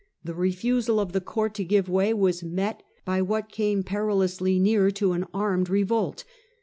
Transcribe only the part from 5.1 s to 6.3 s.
an armed revolt.